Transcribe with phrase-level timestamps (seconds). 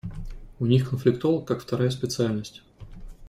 [0.59, 2.63] У них конфликтолог как вторая специальность.